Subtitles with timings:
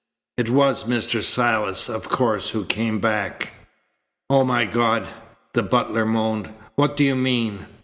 [0.35, 1.21] "It was Mr.
[1.21, 3.53] Silas, of course, who came back?"
[4.31, 5.07] "Oh my God!"
[5.53, 7.67] the butler moaned, "What do you mean?"